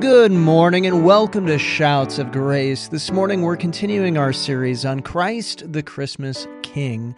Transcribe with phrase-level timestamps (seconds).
[0.00, 2.88] Good morning and welcome to Shouts of Grace.
[2.88, 7.14] This morning we're continuing our series on Christ the Christmas King.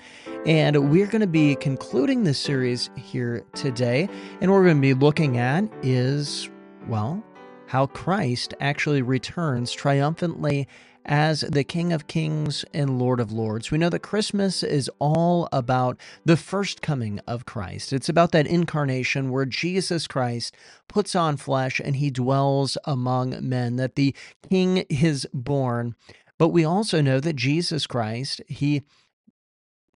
[0.47, 4.09] And we're going to be concluding this series here today.
[4.41, 6.49] And what we're going to be looking at is,
[6.87, 7.21] well,
[7.67, 10.69] how Christ actually returns triumphantly
[11.09, 13.71] as the King of Kings and Lord of Lords.
[13.71, 17.95] We know that Christmas is all about the first coming of Christ.
[17.95, 20.55] It's about that incarnation where Jesus Christ
[20.87, 24.15] puts on flesh and he dwells among men, that the
[24.49, 25.95] King is born.
[26.37, 28.83] But we also know that Jesus Christ, he,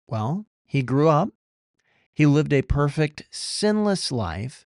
[0.06, 1.29] well, he grew up,
[2.15, 4.67] he lived a perfect, sinless life.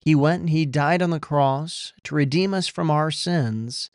[0.00, 3.90] He went and he died on the cross to redeem us from our sins.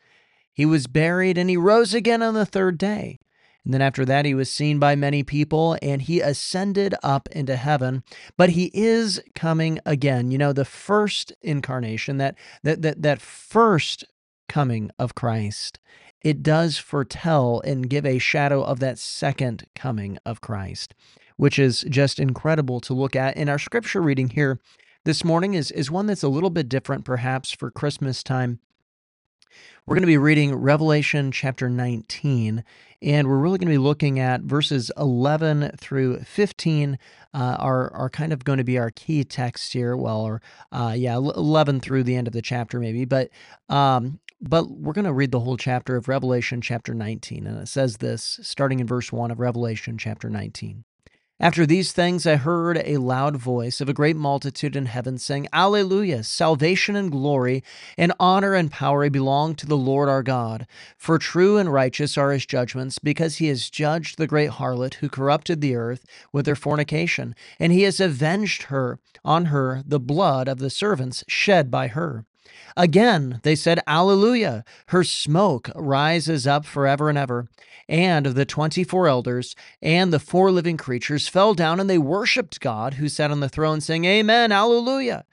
[0.54, 3.18] He was buried and he rose again on the third day.
[3.64, 7.56] And then after that, he was seen by many people and he ascended up into
[7.56, 8.04] heaven.
[8.36, 10.30] But he is coming again.
[10.30, 14.04] You know, the first incarnation, that, that, that, that first
[14.48, 15.80] coming of Christ,
[16.22, 20.94] it does foretell and give a shadow of that second coming of Christ,
[21.36, 23.36] which is just incredible to look at.
[23.36, 24.60] In our scripture reading here
[25.04, 28.60] this morning is, is one that's a little bit different, perhaps, for Christmas time.
[29.86, 32.64] We're going to be reading Revelation chapter 19,
[33.02, 36.98] and we're really going to be looking at verses 11 through 15
[37.34, 39.96] uh, are, are kind of going to be our key text here.
[39.96, 43.04] Well, or uh, yeah, 11 through the end of the chapter, maybe.
[43.04, 43.28] But
[43.68, 47.68] um, but we're going to read the whole chapter of Revelation chapter 19, and it
[47.68, 50.84] says this, starting in verse 1 of Revelation chapter 19.
[51.40, 55.48] After these things, I heard a loud voice of a great multitude in heaven saying,
[55.52, 56.22] Alleluia!
[56.22, 57.64] Salvation and glory
[57.98, 60.64] and honor and power belong to the Lord our God.
[60.96, 65.08] For true and righteous are his judgments, because he has judged the great harlot who
[65.08, 70.46] corrupted the earth with her fornication, and he has avenged her on her the blood
[70.46, 72.26] of the servants shed by her.
[72.76, 74.64] Again, they said, Alleluia!
[74.88, 77.48] Her smoke rises up forever and ever.
[77.88, 82.94] And the 24 elders and the four living creatures fell down and they worshiped God
[82.94, 85.24] who sat on the throne, saying, Amen, Alleluia.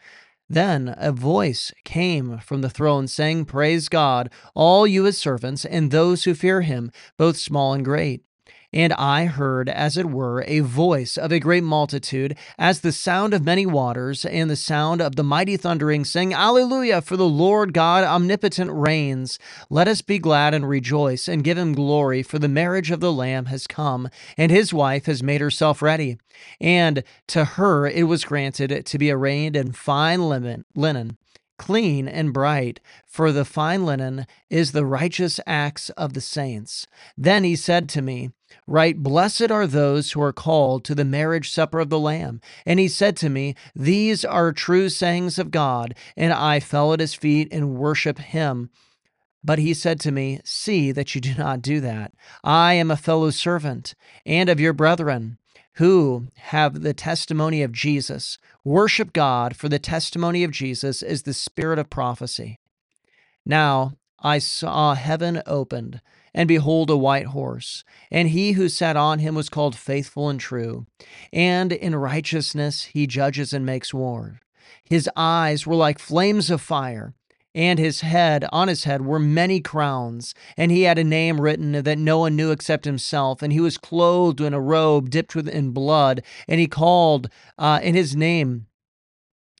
[0.49, 5.91] Then a voice came from the throne saying, Praise God, all you his servants, and
[5.91, 8.25] those who fear him, both small and great.
[8.73, 13.33] And I heard, as it were, a voice of a great multitude, as the sound
[13.33, 17.73] of many waters, and the sound of the mighty thundering, saying, Alleluia, for the Lord
[17.73, 19.37] God omnipotent reigns.
[19.69, 23.11] Let us be glad and rejoice, and give him glory, for the marriage of the
[23.11, 26.17] Lamb has come, and his wife has made herself ready.
[26.61, 31.17] And to her it was granted to be arrayed in fine linen
[31.61, 36.87] clean and bright, for the fine linen is the righteous acts of the saints.
[37.15, 38.31] Then he said to me,
[38.67, 42.41] Write, Blessed are those who are called to the marriage supper of the Lamb.
[42.65, 45.95] And he said to me, These are true sayings of God.
[46.15, 48.69] And I fell at his feet and worship him.
[49.43, 52.13] But he said to me, See that you do not do that.
[52.43, 53.95] I am a fellow servant
[54.25, 55.37] and of your brethren
[55.75, 58.37] who have the testimony of Jesus.
[58.63, 62.59] Worship God, for the testimony of Jesus is the spirit of prophecy.
[63.45, 66.01] Now I saw heaven opened,
[66.33, 70.39] and behold, a white horse, and he who sat on him was called faithful and
[70.39, 70.85] true,
[71.31, 74.39] and in righteousness he judges and makes war.
[74.83, 77.13] His eyes were like flames of fire
[77.53, 81.71] and his head, on his head, were many crowns, and he had a name written
[81.83, 83.41] that no one knew except himself.
[83.41, 87.95] And he was clothed in a robe dipped in blood, and he called, uh, and
[87.95, 88.67] his name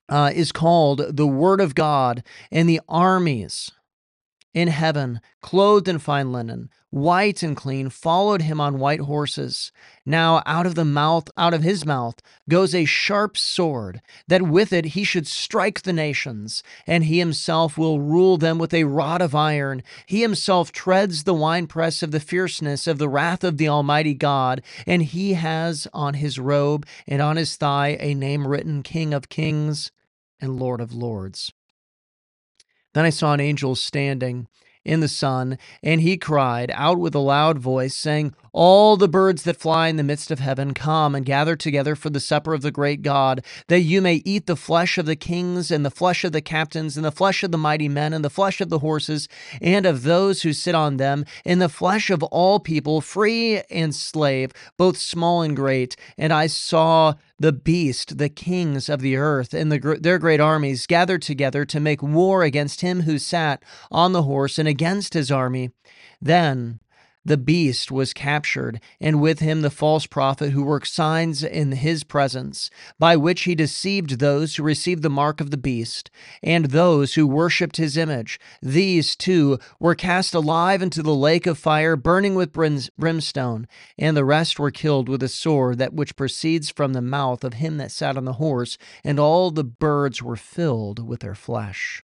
[0.08, 3.70] uh, is called the Word of God, and the armies
[4.54, 9.72] in heaven, clothed in fine linen, white and clean, followed him on white horses.
[10.04, 12.16] Now out of the mouth, out of his mouth,
[12.48, 17.78] goes a sharp sword, that with it he should strike the nations, and he himself
[17.78, 19.82] will rule them with a rod of iron.
[20.06, 24.62] He himself treads the winepress of the fierceness of the wrath of the Almighty God,
[24.86, 29.28] and he has on his robe and on his thigh a name written King of
[29.30, 29.90] Kings
[30.40, 31.52] and Lord of Lords.
[32.94, 34.48] Then I saw an angel standing
[34.84, 39.44] in the sun, and he cried out with a loud voice, saying, All the birds
[39.44, 42.60] that fly in the midst of heaven, come and gather together for the supper of
[42.60, 46.22] the great God, that you may eat the flesh of the kings, and the flesh
[46.22, 48.80] of the captains, and the flesh of the mighty men, and the flesh of the
[48.80, 49.26] horses,
[49.62, 53.94] and of those who sit on them, and the flesh of all people, free and
[53.94, 55.96] slave, both small and great.
[56.18, 60.86] And I saw the beast, the kings of the earth, and the, their great armies
[60.86, 65.30] gathered together to make war against him who sat on the horse and against his
[65.30, 65.70] army.
[66.20, 66.80] Then
[67.24, 72.04] the beast was captured, and with him the false prophet who worked signs in his
[72.04, 76.10] presence, by which he deceived those who received the mark of the beast,
[76.42, 78.40] and those who worshipped his image.
[78.60, 84.24] These two were cast alive into the lake of fire, burning with brimstone, and the
[84.24, 87.92] rest were killed with a sword that which proceeds from the mouth of him that
[87.92, 92.02] sat on the horse, and all the birds were filled with their flesh.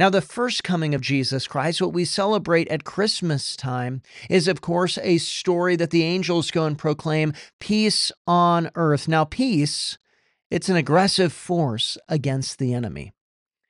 [0.00, 4.00] Now, the first coming of Jesus Christ, what we celebrate at Christmas time,
[4.30, 9.08] is of course a story that the angels go and proclaim peace on earth.
[9.08, 9.98] Now, peace,
[10.50, 13.12] it's an aggressive force against the enemy.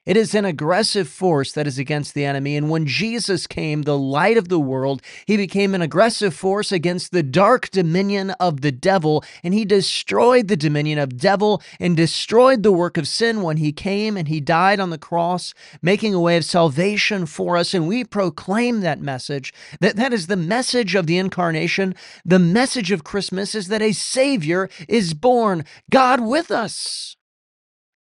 [0.06, 2.56] It is an aggressive force that is against the enemy.
[2.56, 7.12] And when Jesus came, the light of the world, he became an aggressive force against
[7.12, 9.22] the dark dominion of the devil.
[9.44, 13.72] And he destroyed the dominion of devil and destroyed the work of sin when he
[13.72, 15.52] came and he died on the cross,
[15.82, 17.74] making a way of salvation for us.
[17.74, 19.52] And we proclaim that message.
[19.80, 21.94] That, that is the message of the incarnation.
[22.24, 27.16] The message of Christmas is that a Savior is born, God with us.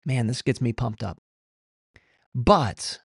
[0.04, 1.18] Man, this gets me pumped up.
[2.38, 3.00] But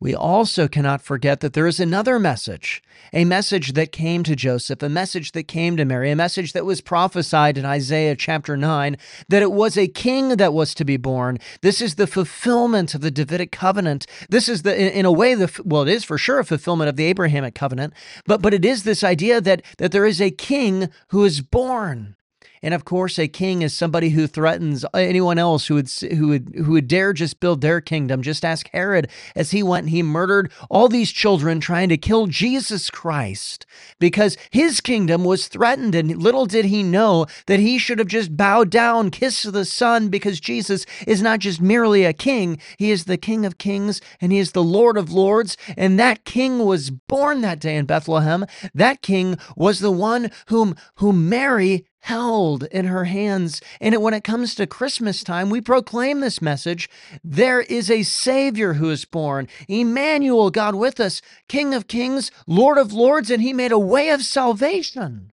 [0.00, 2.82] we also cannot forget that there is another message,
[3.12, 6.64] a message that came to Joseph, a message that came to Mary, a message that
[6.64, 8.96] was prophesied in Isaiah chapter 9
[9.28, 11.38] that it was a king that was to be born.
[11.60, 14.06] This is the fulfillment of the Davidic covenant.
[14.30, 16.96] This is the in, a way the well it is for sure a fulfillment of
[16.96, 17.92] the Abrahamic covenant,
[18.24, 22.16] but but it is this idea that that there is a king who is born.
[22.64, 26.54] And of course, a king is somebody who threatens anyone else who would who would
[26.56, 28.22] who would dare just build their kingdom.
[28.22, 32.88] Just ask Herod as he went he murdered all these children trying to kill Jesus
[32.88, 33.66] Christ
[33.98, 38.34] because his kingdom was threatened and little did he know that he should have just
[38.34, 43.04] bowed down, kissed the son because Jesus is not just merely a king, he is
[43.04, 46.88] the king of kings and he is the lord of lords and that king was
[46.88, 48.46] born that day in Bethlehem.
[48.72, 53.62] That king was the one whom whom Mary held in her hands.
[53.80, 56.90] And when it comes to Christmas time, we proclaim this message
[57.24, 62.76] there is a Savior who is born, Emmanuel, God with us, King of kings, Lord
[62.76, 65.32] of lords, and He made a way of salvation.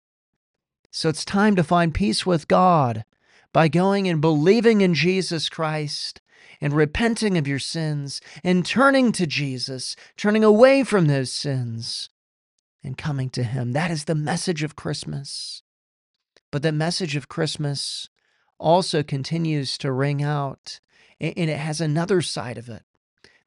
[0.90, 3.06] So it's time to find peace with God
[3.54, 6.20] by going and believing in Jesus Christ
[6.60, 12.10] and repenting of your sins and turning to Jesus, turning away from those sins
[12.84, 13.74] and coming to Him.
[13.74, 15.62] That is the message of Christmas.
[16.56, 18.08] But the message of Christmas
[18.58, 20.80] also continues to ring out,
[21.20, 22.84] and it has another side of it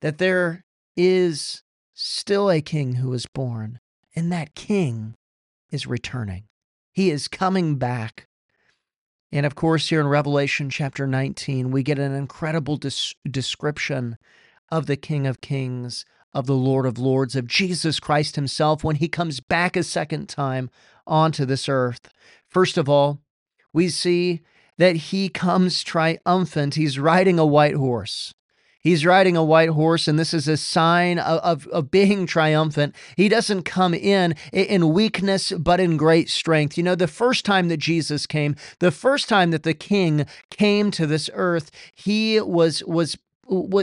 [0.03, 1.63] that there is
[1.95, 3.81] still a king who is born,
[4.15, 5.15] and that king
[5.71, 6.49] is returning.
[6.93, 8.29] He is coming back.
[9.33, 14.19] And of course, here in Revelation chapter 19, we get an incredible des- description
[14.71, 16.05] of the King of Kings,
[16.35, 20.29] of the Lord of Lords, of Jesus Christ Himself when He comes back a second
[20.29, 20.69] time
[21.07, 22.11] onto this earth.
[22.49, 23.21] First of all,
[23.73, 24.43] we see
[24.79, 26.77] that he comes triumphant.
[26.77, 28.35] He's riding a white horse.
[28.81, 32.95] He's riding a white horse, and this is a sign of, of, of, being triumphant.
[33.17, 36.79] He doesn't come in in weakness, but in great strength.
[36.79, 40.93] You know, the first time that Jesus came, the first time that the King came
[40.93, 43.19] to this earth, he was was,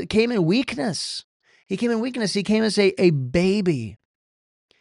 [0.09, 1.25] came in weakness.
[1.67, 2.33] He came in weakness.
[2.33, 3.97] He came as a, a baby.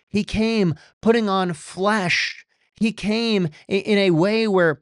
[0.08, 2.43] He came putting on flesh
[2.76, 4.80] he came in a way where,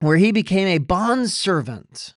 [0.00, 2.14] where he became a bondservant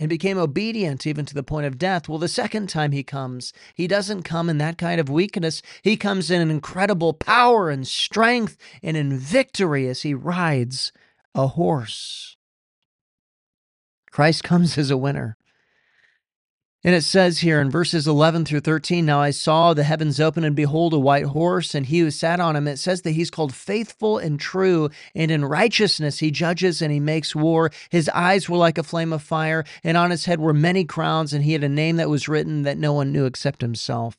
[0.00, 2.08] and became obedient even to the point of death.
[2.08, 5.60] Well, the second time he comes, he doesn't come in that kind of weakness.
[5.82, 10.90] He comes in an incredible power and strength and in victory as he rides
[11.34, 12.36] a horse.
[14.10, 15.36] Christ comes as a winner.
[16.82, 20.44] And it says here in verses 11 through 13 Now I saw the heavens open,
[20.44, 22.66] and behold, a white horse, and he who sat on him.
[22.66, 26.98] It says that he's called faithful and true, and in righteousness he judges and he
[26.98, 27.70] makes war.
[27.90, 31.34] His eyes were like a flame of fire, and on his head were many crowns,
[31.34, 34.16] and he had a name that was written that no one knew except himself.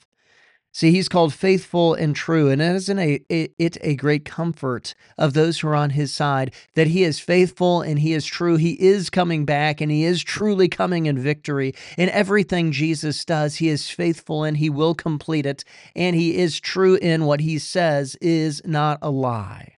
[0.74, 5.60] See, he's called faithful and true, and isn't a, it a great comfort of those
[5.60, 8.56] who are on his side that he is faithful and he is true.
[8.56, 11.74] He is coming back and he is truly coming in victory.
[11.98, 16.58] In everything Jesus does, he is faithful and he will complete it, and he is
[16.58, 19.76] true in what he says is not a lie.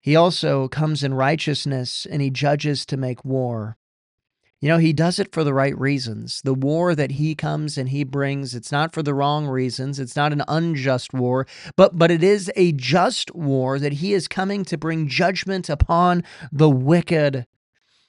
[0.00, 3.76] He also comes in righteousness and he judges to make war.
[4.62, 6.40] You know, he does it for the right reasons.
[6.44, 9.98] The war that he comes and he brings, it's not for the wrong reasons.
[9.98, 14.28] It's not an unjust war, but but it is a just war that he is
[14.28, 17.44] coming to bring judgment upon the wicked.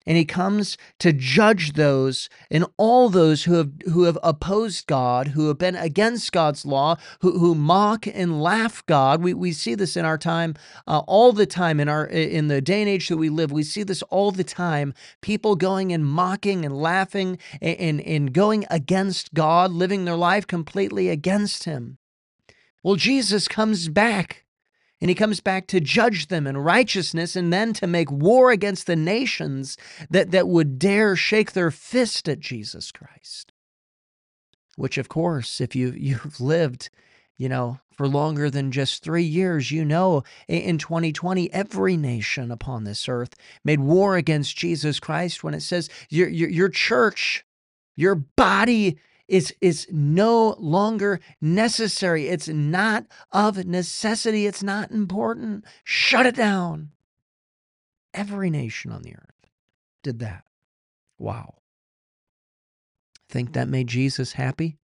[0.06, 5.30] And he comes to judge those and all those who have who have opposed God,
[5.30, 9.22] who have been against God's law, who, who mock and laugh God.
[9.22, 10.56] We, we see this in our time
[10.88, 13.52] uh, all the time in our in the day and age that we live.
[13.52, 14.94] We see this all the time.
[15.22, 20.48] People going and mocking and laughing and, and, and going against God, living their life
[20.48, 21.98] completely against him.
[22.84, 24.43] Well, Jesus comes back
[25.04, 28.88] and he comes back to judge them in righteousness and then to make war against
[28.88, 29.76] the nations
[30.10, 33.52] that, that would dare shake their fist at Jesus Christ.
[34.78, 36.90] Which, of course, if you, you've lived,
[37.38, 42.86] you know, for longer than just three years, you know, in 2020, every nation upon
[42.86, 47.44] this earth made war against Jesus Christ when it says your, your, your church,
[47.98, 52.28] your body is is no longer necessary.
[52.28, 54.46] It's not of necessity.
[54.46, 55.66] It's not important.
[55.84, 56.90] Shut it down.
[58.14, 59.50] Every nation on the earth
[60.04, 60.44] did that.
[61.18, 61.56] Wow.
[63.30, 64.78] Think that made Jesus happy?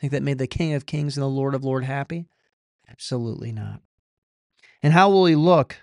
[0.00, 2.26] Think that made the King of Kings and the Lord of Lords happy?
[2.88, 3.80] Absolutely not.
[4.82, 5.76] And how will he look?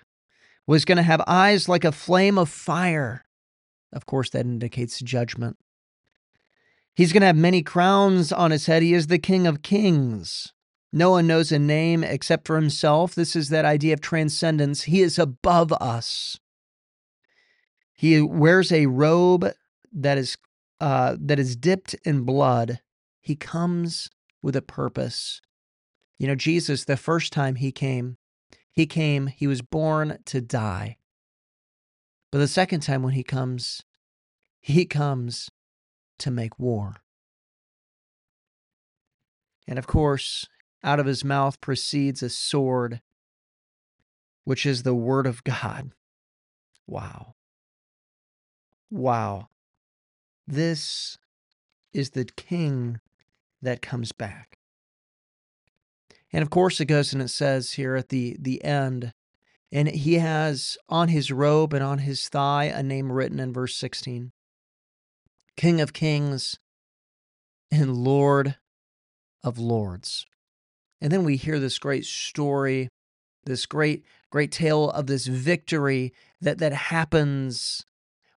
[0.66, 3.24] Was going to have eyes like a flame of fire.
[3.92, 5.58] Of course, that indicates judgment.
[6.94, 8.82] He's going to have many crowns on his head.
[8.82, 10.52] He is the King of Kings.
[10.92, 13.16] No one knows a name except for himself.
[13.16, 14.84] This is that idea of transcendence.
[14.84, 16.38] He is above us.
[17.92, 19.50] He wears a robe
[19.92, 20.36] that is
[20.80, 22.80] uh, that is dipped in blood.
[23.20, 24.10] He comes
[24.42, 25.40] with a purpose.
[26.18, 28.16] You know, Jesus, the first time he came,
[28.70, 30.98] he came, he was born to die.
[32.30, 33.82] But the second time when he comes,
[34.60, 35.50] he comes
[36.18, 36.96] to make war.
[39.66, 40.46] And of course,
[40.82, 43.00] out of his mouth proceeds a sword,
[44.44, 45.92] which is the word of God.
[46.86, 47.34] Wow.
[48.90, 49.48] Wow.
[50.46, 51.18] This
[51.92, 53.00] is the king
[53.62, 54.58] that comes back.
[56.32, 59.14] And of course, it goes and it says here at the, the end,
[59.72, 63.76] and he has on his robe and on his thigh a name written in verse
[63.76, 64.32] 16
[65.56, 66.58] King of Kings
[67.70, 68.56] and Lord
[69.42, 70.26] of Lords.
[71.00, 72.88] And then we hear this great story,
[73.44, 77.84] this great, great tale of this victory that, that happens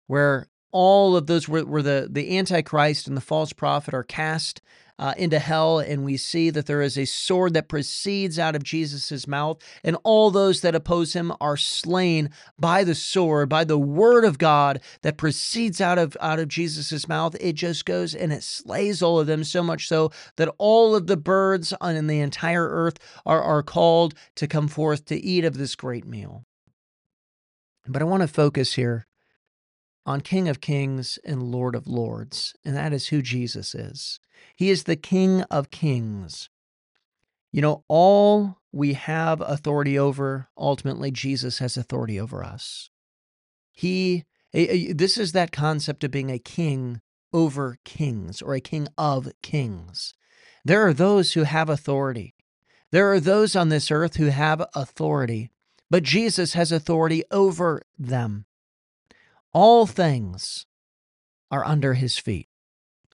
[0.06, 4.60] where all of those where, where the, the Antichrist and the false prophet are cast
[4.98, 8.62] uh, into hell, and we see that there is a sword that proceeds out of
[8.62, 13.78] Jesus' mouth, and all those that oppose him are slain by the sword, by the
[13.78, 17.36] word of God that proceeds out of out of Jesus' mouth.
[17.40, 21.06] It just goes and it slays all of them, so much so that all of
[21.06, 25.58] the birds on the entire earth are, are called to come forth to eat of
[25.58, 26.44] this great meal.
[27.86, 29.06] But I want to focus here
[30.06, 34.18] on King of Kings and Lord of Lords, and that is who Jesus is.
[34.54, 36.48] He is the King of Kings.
[37.52, 42.88] You know, all we have authority over, ultimately, Jesus has authority over us.
[43.72, 49.28] He, this is that concept of being a king over kings or a king of
[49.42, 50.14] kings.
[50.64, 52.34] There are those who have authority.
[52.92, 55.50] There are those on this earth who have authority,
[55.90, 58.45] but Jesus has authority over them.
[59.56, 60.66] All things
[61.50, 62.46] are under his feet.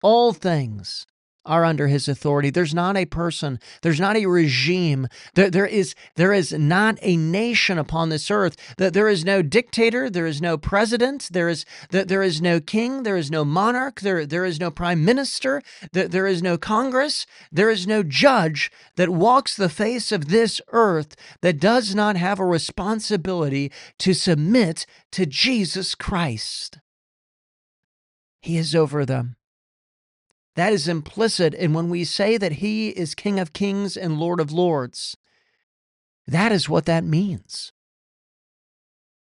[0.04, 1.08] All things
[1.48, 2.50] are under his authority.
[2.50, 7.18] There's not a person, there's not a regime, there, there, is, there is not a
[7.18, 8.56] nation upon this earth.
[8.78, 12.60] That there is no dictator, there is no president, there is that there is no
[12.60, 15.62] king, there is no monarch, there, there is no prime minister,
[15.94, 20.62] there, there is no Congress, there is no judge that walks the face of this
[20.70, 26.80] earth that does not have a responsibility to submit to Jesus Christ.
[28.42, 29.36] He is over them.
[30.58, 34.40] That is implicit in when we say that he is King of Kings and Lord
[34.40, 35.16] of Lords.
[36.26, 37.72] That is what that means.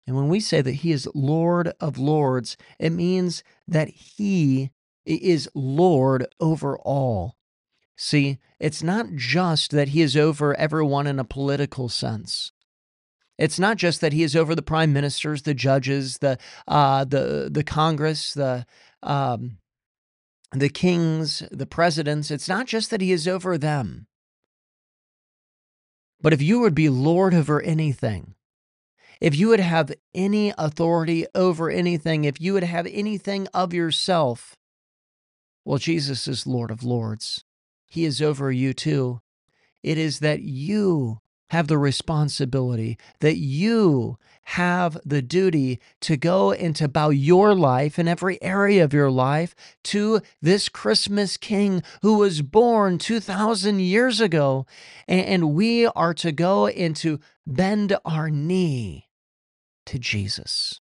[0.05, 4.71] And when we say that he is Lord of Lords, it means that he
[5.05, 7.37] is Lord over all.
[7.95, 12.51] See, it's not just that he is over everyone in a political sense.
[13.37, 16.37] It's not just that he is over the prime ministers, the judges, the
[16.67, 18.65] uh, the the Congress, the
[19.01, 19.59] um,
[20.53, 24.07] the kings, the presidents, it's not just that he is over them.
[26.21, 28.35] But if you would be Lord over anything,
[29.19, 34.55] if you would have any authority over anything, if you would have anything of yourself,
[35.65, 37.43] well, Jesus is Lord of Lords.
[37.87, 39.21] He is over you too.
[39.81, 41.19] It is that you
[41.53, 47.99] have the responsibility, that you have the duty to go and to bow your life
[47.99, 54.19] in every area of your life to this Christmas King who was born 2,000 years
[54.19, 54.65] ago.
[55.07, 59.09] And we are to go and to bend our knee
[59.85, 60.79] to Jesus.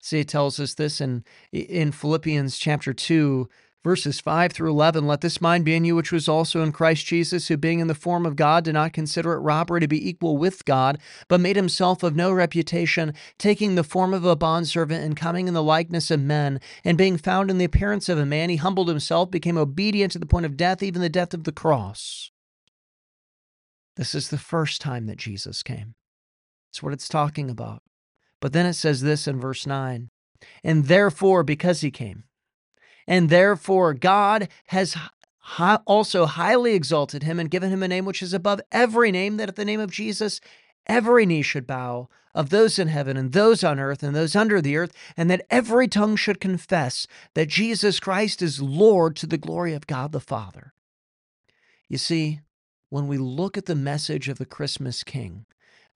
[0.00, 1.22] See, it tells us this in,
[1.52, 3.46] in Philippians chapter 2,
[3.82, 7.06] Verses 5 through 11 Let this mind be in you, which was also in Christ
[7.06, 10.06] Jesus, who being in the form of God did not consider it robbery to be
[10.06, 15.02] equal with God, but made himself of no reputation, taking the form of a bondservant
[15.02, 16.60] and coming in the likeness of men.
[16.84, 20.18] And being found in the appearance of a man, he humbled himself, became obedient to
[20.18, 22.30] the point of death, even the death of the cross.
[23.96, 25.94] This is the first time that Jesus came.
[26.68, 27.82] That's what it's talking about.
[28.40, 30.10] But then it says this in verse 9
[30.62, 32.24] And therefore, because he came,
[33.10, 34.96] and therefore God has
[35.84, 39.48] also highly exalted him and given him a name which is above every name, that
[39.48, 40.40] at the name of Jesus
[40.86, 44.60] every knee should bow of those in heaven and those on earth and those under
[44.60, 49.36] the earth, and that every tongue should confess that Jesus Christ is Lord to the
[49.36, 50.72] glory of God the Father.
[51.88, 52.40] You see,
[52.88, 55.46] when we look at the message of the Christmas King,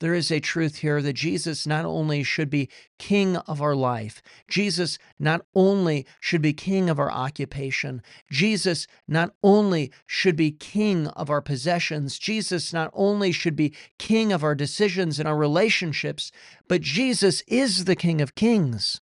[0.01, 4.23] there is a truth here that Jesus not only should be king of our life,
[4.49, 11.07] Jesus not only should be king of our occupation, Jesus not only should be king
[11.09, 16.33] of our possessions, Jesus not only should be king of our decisions and our relationships,
[16.69, 19.01] but Jesus is the King of Kings.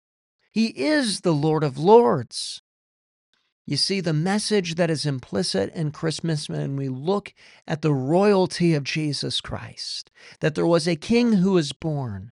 [0.51, 2.61] He is the Lord of Lords.
[3.69, 7.35] You see, the message that is implicit in Christmas when we look
[7.67, 10.09] at the royalty of Jesus Christ,
[10.39, 12.31] that there was a king who was born,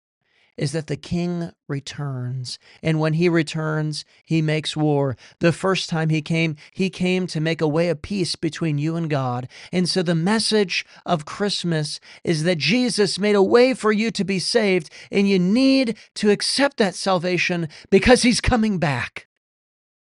[0.58, 2.58] is that the king returns.
[2.82, 5.16] And when he returns, he makes war.
[5.38, 8.96] The first time he came, he came to make a way of peace between you
[8.96, 9.48] and God.
[9.72, 14.24] And so the message of Christmas is that Jesus made a way for you to
[14.24, 19.27] be saved, and you need to accept that salvation because he's coming back.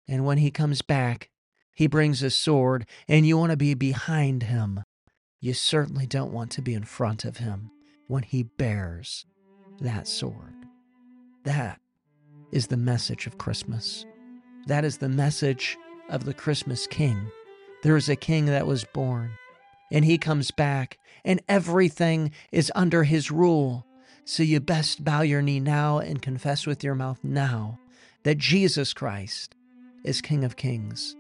[0.09, 1.29] And when he comes back,
[1.75, 4.83] he brings a sword, and you want to be behind him.
[5.39, 7.71] You certainly don't want to be in front of him
[8.09, 9.27] when he bears
[9.81, 10.55] that sword.
[11.45, 11.79] That
[12.51, 14.07] is the message of Christmas.
[14.67, 15.77] That is the message
[16.09, 17.31] of the Christmas King.
[17.83, 19.31] There is a king that was born,
[19.93, 23.87] and he comes back, and everything is under his rule.
[24.25, 27.79] So you best bow your knee now and confess with your mouth now
[28.25, 29.55] that Jesus Christ
[30.05, 31.17] is King of Kings,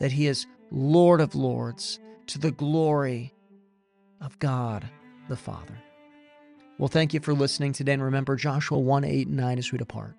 [0.00, 3.34] that he is Lord of Lords to the glory
[4.20, 4.88] of God
[5.28, 5.78] the Father.
[6.78, 9.78] Well, thank you for listening today, and remember Joshua 1 8 and 9 as we
[9.78, 10.16] depart.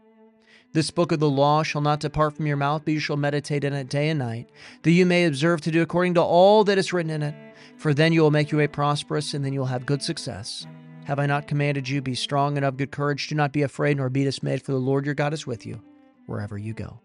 [0.73, 3.63] This book of the law shall not depart from your mouth, but you shall meditate
[3.63, 4.49] in it day and night,
[4.81, 7.35] that you may observe to do according to all that is written in it.
[7.77, 10.65] For then you will make your way prosperous, and then you will have good success.
[11.05, 13.27] Have I not commanded you, be strong and of good courage?
[13.27, 15.81] Do not be afraid nor be dismayed, for the Lord your God is with you
[16.25, 16.99] wherever you go.